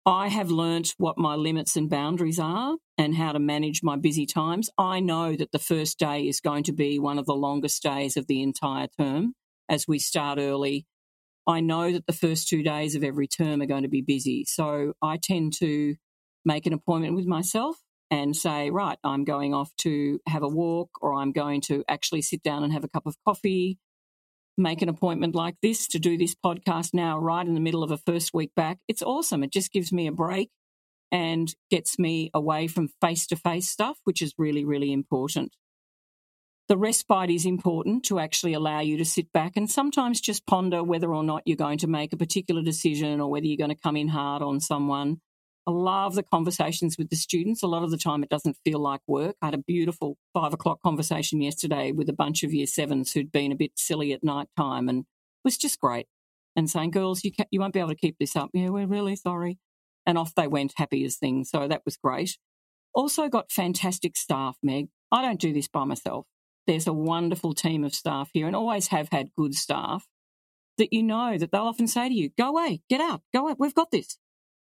[0.06, 4.26] I have learnt what my limits and boundaries are and how to manage my busy
[4.26, 4.70] times.
[4.78, 8.18] I know that the first day is going to be one of the longest days
[8.18, 9.34] of the entire term
[9.70, 10.86] as we start early.
[11.50, 14.46] I know that the first two days of every term are going to be busy.
[14.46, 15.96] So I tend to
[16.46, 17.76] make an appointment with myself
[18.12, 22.22] and say, right, I'm going off to have a walk or I'm going to actually
[22.22, 23.80] sit down and have a cup of coffee,
[24.60, 27.90] make an appointment like this to do this podcast now, right in the middle of
[27.90, 28.78] a first week back.
[28.88, 29.44] It's awesome.
[29.44, 30.52] It just gives me a break
[31.12, 35.56] and gets me away from face to face stuff, which is really, really important.
[36.70, 40.84] The respite is important to actually allow you to sit back and sometimes just ponder
[40.84, 43.76] whether or not you're going to make a particular decision or whether you're going to
[43.76, 45.20] come in hard on someone
[45.70, 47.62] I love the conversations with the students.
[47.62, 49.36] A lot of the time, it doesn't feel like work.
[49.40, 53.32] I had a beautiful five o'clock conversation yesterday with a bunch of year sevens who'd
[53.32, 55.06] been a bit silly at night time and
[55.44, 56.08] was just great.
[56.56, 58.50] And saying, girls, you, you won't be able to keep this up.
[58.52, 59.60] Yeah, we're really sorry.
[60.08, 61.52] And off they went, happy as things.
[61.52, 62.40] So that was great.
[62.96, 64.88] Also, got fantastic staff, Meg.
[65.12, 66.26] I don't do this by myself.
[66.70, 70.06] There's a wonderful team of staff here and always have had good staff
[70.78, 73.56] that you know that they'll often say to you, go away, get out, go away,
[73.58, 74.20] we've got this.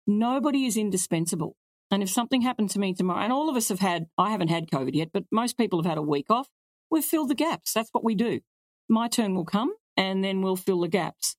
[0.08, 1.58] Nobody is indispensable.
[1.92, 4.48] And if something happened to me tomorrow, and all of us have had, I haven't
[4.48, 6.48] had COVID yet, but most people have had a week off,
[6.90, 7.74] we've filled the gaps.
[7.74, 8.40] That's what we do.
[8.88, 11.36] My turn will come and then we'll fill the gaps.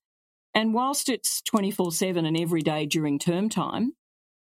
[0.53, 3.93] And whilst it's 24 7 and every day during term time,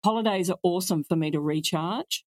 [0.05, 2.25] holidays are awesome for me to recharge.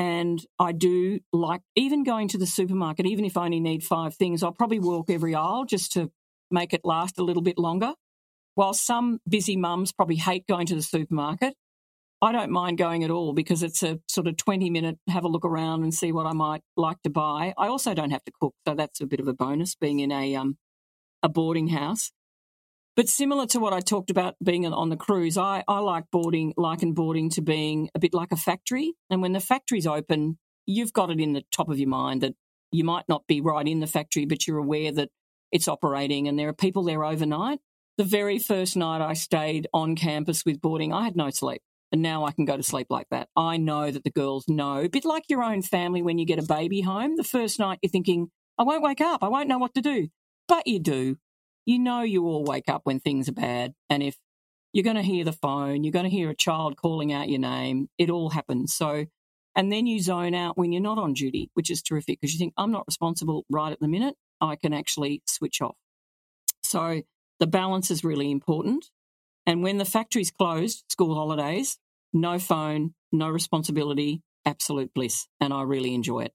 [0.00, 4.14] And I do like even going to the supermarket, even if I only need five
[4.14, 6.10] things, I'll probably walk every aisle just to
[6.50, 7.92] make it last a little bit longer.
[8.54, 11.52] While some busy mums probably hate going to the supermarket,
[12.22, 15.28] I don't mind going at all because it's a sort of 20 minute have a
[15.28, 17.52] look around and see what I might like to buy.
[17.58, 20.10] I also don't have to cook, so that's a bit of a bonus being in
[20.10, 20.56] a um,
[21.22, 22.10] a boarding house.
[23.00, 26.52] But similar to what I talked about being on the cruise, I, I like boarding,
[26.58, 28.92] liken boarding to being a bit like a factory.
[29.08, 30.36] And when the factory's open,
[30.66, 32.34] you've got it in the top of your mind that
[32.70, 35.08] you might not be right in the factory, but you're aware that
[35.50, 37.60] it's operating and there are people there overnight.
[37.96, 41.62] The very first night I stayed on campus with boarding, I had no sleep.
[41.92, 43.30] And now I can go to sleep like that.
[43.34, 46.38] I know that the girls know, a bit like your own family when you get
[46.38, 47.16] a baby home.
[47.16, 48.28] The first night you're thinking,
[48.58, 49.24] I won't wake up.
[49.24, 50.08] I won't know what to do.
[50.46, 51.16] But you do.
[51.66, 53.74] You know you all wake up when things are bad.
[53.88, 54.16] And if
[54.72, 57.40] you're going to hear the phone, you're going to hear a child calling out your
[57.40, 58.74] name, it all happens.
[58.74, 59.06] So,
[59.56, 62.38] and then you zone out when you're not on duty, which is terrific because you
[62.38, 64.14] think, I'm not responsible right at the minute.
[64.40, 65.76] I can actually switch off.
[66.62, 67.02] So
[67.40, 68.86] the balance is really important.
[69.46, 71.78] And when the factory's closed, school holidays,
[72.12, 75.26] no phone, no responsibility, absolute bliss.
[75.40, 76.32] And I really enjoy it.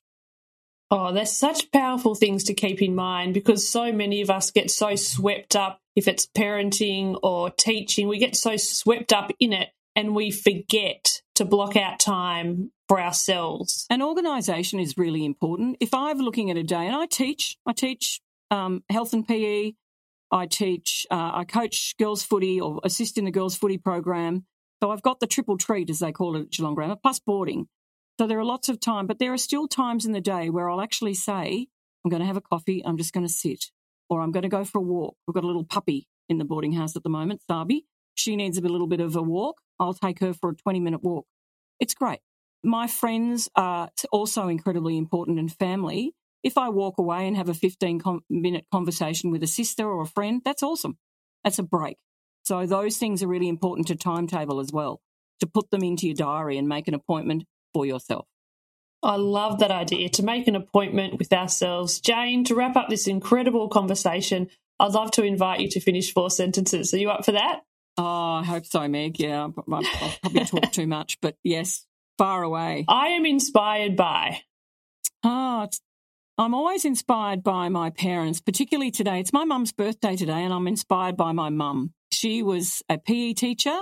[0.91, 4.69] Oh, there's such powerful things to keep in mind because so many of us get
[4.69, 9.69] so swept up, if it's parenting or teaching, we get so swept up in it
[9.95, 13.85] and we forget to block out time for ourselves.
[13.89, 15.77] And organisation is really important.
[15.79, 18.21] If I'm looking at a day, and I teach, I teach
[18.51, 19.73] um, health and PE,
[20.31, 24.45] I teach, uh, I coach girls footy or assist in the girls footy program.
[24.83, 27.67] So I've got the triple treat, as they call it at Geelong Grammar, plus boarding.
[28.17, 30.69] So there are lots of time, but there are still times in the day where
[30.69, 31.67] I'll actually say,
[32.03, 33.65] I'm going to have a coffee, I'm just going to sit,
[34.09, 35.15] or I'm going to go for a walk.
[35.27, 37.85] We've got a little puppy in the boarding house at the moment, Sabi.
[38.13, 39.57] She needs a little bit of a walk.
[39.79, 41.25] I'll take her for a 20 minute walk.
[41.79, 42.19] It's great.
[42.63, 46.13] My friends are also incredibly important and family.
[46.41, 50.07] If I walk away and have a 15 minute conversation with a sister or a
[50.07, 50.97] friend, that's awesome.
[51.43, 51.97] That's a break.
[52.43, 55.01] So those things are really important to timetable as well,
[55.41, 57.43] to put them into your diary and make an appointment
[57.75, 58.25] for yourself.
[59.03, 61.99] I love that idea to make an appointment with ourselves.
[61.99, 64.47] Jane, to wrap up this incredible conversation,
[64.79, 66.93] I'd love to invite you to finish four sentences.
[66.93, 67.63] Are you up for that?
[67.97, 69.19] Oh, I hope so, Meg.
[69.19, 71.85] Yeah, I'll probably talk too much, but yes,
[72.17, 72.85] far away.
[72.87, 74.39] I am inspired by.
[75.25, 75.67] Oh,
[76.37, 79.19] I'm always inspired by my parents, particularly today.
[79.19, 81.93] It's my mum's birthday today, and I'm inspired by my mum.
[82.13, 83.81] She was a PE teacher.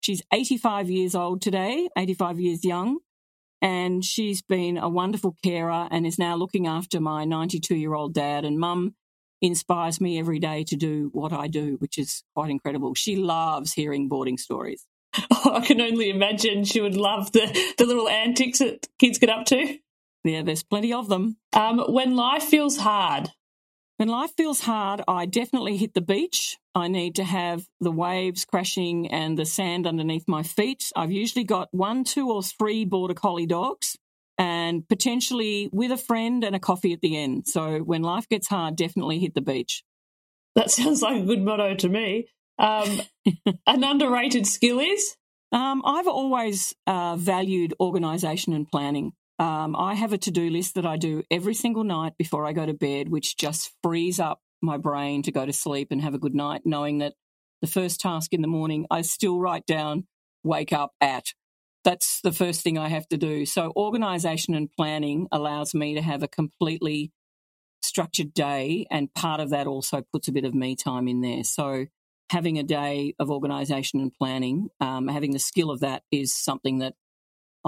[0.00, 2.98] She's 85 years old today, 85 years young,
[3.62, 8.14] and she's been a wonderful carer and is now looking after my 92 year old
[8.14, 8.44] dad.
[8.44, 8.94] And mum
[9.40, 12.94] inspires me every day to do what I do, which is quite incredible.
[12.94, 14.86] She loves hearing boarding stories.
[15.30, 19.30] Oh, I can only imagine she would love the, the little antics that kids get
[19.30, 19.78] up to.
[20.24, 21.36] Yeah, there's plenty of them.
[21.52, 23.30] Um, when life feels hard.
[23.96, 26.58] When life feels hard, I definitely hit the beach.
[26.74, 30.92] I need to have the waves crashing and the sand underneath my feet.
[30.94, 33.96] I've usually got one, two, or three border collie dogs
[34.38, 37.46] and potentially with a friend and a coffee at the end.
[37.46, 39.82] So when life gets hard, definitely hit the beach.
[40.54, 42.28] That sounds like a good motto to me.
[42.58, 43.00] Um,
[43.66, 45.16] an underrated skill is?
[45.52, 49.12] Um, I've always uh, valued organisation and planning.
[49.38, 52.52] Um, I have a to do list that I do every single night before I
[52.52, 56.14] go to bed, which just frees up my brain to go to sleep and have
[56.14, 57.14] a good night, knowing that
[57.60, 60.06] the first task in the morning, I still write down
[60.42, 61.32] wake up at.
[61.84, 63.46] That's the first thing I have to do.
[63.46, 67.12] So, organisation and planning allows me to have a completely
[67.82, 71.44] structured day, and part of that also puts a bit of me time in there.
[71.44, 71.86] So,
[72.30, 76.78] having a day of organisation and planning, um, having the skill of that is something
[76.78, 76.94] that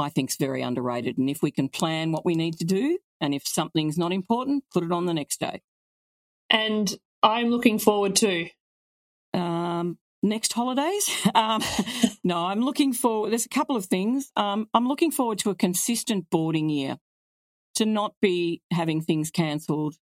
[0.02, 1.18] I think is very underrated.
[1.18, 4.64] And if we can plan what we need to do, and if something's not important,
[4.72, 5.62] put it on the next day.
[6.50, 6.92] And
[7.22, 8.48] I'm looking forward to
[9.34, 11.08] um, next holidays.
[11.34, 11.62] Um,
[12.24, 13.28] no, I'm looking for.
[13.28, 14.30] There's a couple of things.
[14.34, 16.96] Um, I'm looking forward to a consistent boarding year,
[17.76, 19.96] to not be having things cancelled.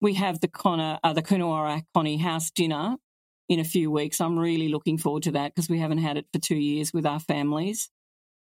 [0.00, 2.96] We have the Connor, uh, the Connewarre Connie House dinner
[3.48, 4.20] in a few weeks.
[4.20, 7.06] I'm really looking forward to that because we haven't had it for two years with
[7.06, 7.90] our families.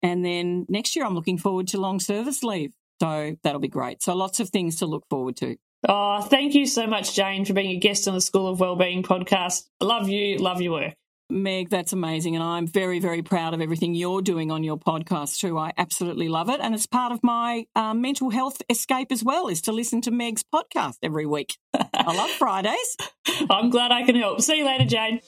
[0.02, 2.72] And then next year, I'm looking forward to long service leave.
[3.00, 4.02] So that'll be great.
[4.02, 5.56] So lots of things to look forward to.
[5.88, 9.02] Oh, thank you so much, Jane, for being a guest on the School of Wellbeing
[9.02, 9.64] podcast.
[9.80, 10.94] love you, love your work.
[11.28, 12.36] Meg, that's amazing.
[12.36, 15.58] And I'm very, very proud of everything you're doing on your podcast too.
[15.58, 16.60] I absolutely love it.
[16.60, 20.10] And it's part of my uh, mental health escape as well, is to listen to
[20.10, 21.56] Meg's podcast every week.
[21.74, 22.96] I love Fridays.
[23.50, 24.42] I'm glad I can help.
[24.42, 25.20] See you later, Jane.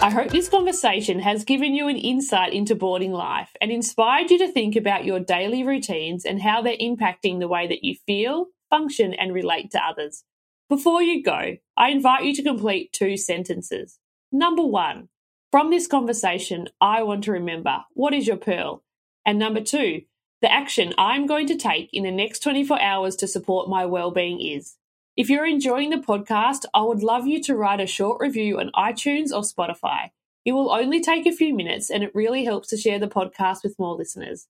[0.00, 4.38] I hope this conversation has given you an insight into boarding life and inspired you
[4.38, 8.46] to think about your daily routines and how they're impacting the way that you feel,
[8.70, 10.22] function, and relate to others.
[10.68, 13.98] Before you go, I invite you to complete two sentences.
[14.30, 15.08] Number one,
[15.50, 18.84] from this conversation, I want to remember what is your pearl?
[19.26, 20.02] And number two,
[20.42, 24.40] the action I'm going to take in the next 24 hours to support my well-being
[24.40, 24.76] is.
[25.18, 28.70] If you're enjoying the podcast, I would love you to write a short review on
[28.76, 30.10] iTunes or Spotify.
[30.44, 33.64] It will only take a few minutes and it really helps to share the podcast
[33.64, 34.46] with more listeners.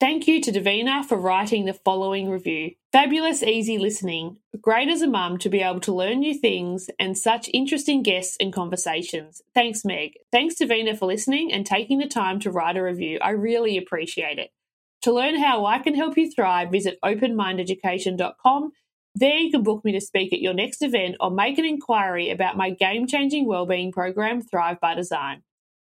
[0.00, 2.76] Thank you to Davina for writing the following review.
[2.92, 4.38] Fabulous, easy listening.
[4.58, 8.38] Great as a mum to be able to learn new things and such interesting guests
[8.40, 9.42] and conversations.
[9.52, 10.14] Thanks, Meg.
[10.32, 13.18] Thanks, Davina, for listening and taking the time to write a review.
[13.20, 14.48] I really appreciate it.
[15.02, 18.72] To learn how I can help you thrive, visit openmindeducation.com
[19.18, 22.30] there, you can book me to speak at your next event or make an inquiry
[22.30, 25.42] about my game changing wellbeing program, Thrive by Design.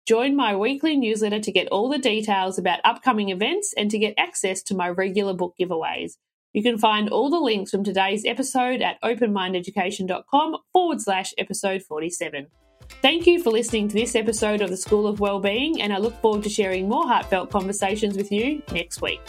[0.08, 4.14] Join my weekly newsletter to get all the details about upcoming events and to get
[4.18, 6.14] access to my regular book giveaways.
[6.54, 12.48] You can find all the links from today's episode at openmindeducation.com forward slash episode 47.
[13.02, 16.16] Thank you for listening to this episode of the School of Wellbeing, and I look
[16.22, 19.20] forward to sharing more heartfelt conversations with you next week.